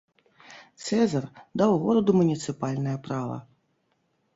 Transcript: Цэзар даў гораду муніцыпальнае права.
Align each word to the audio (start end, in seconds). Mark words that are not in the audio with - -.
Цэзар 0.85 1.29
даў 1.65 1.71
гораду 1.85 2.11
муніцыпальнае 2.23 3.01
права. 3.11 3.43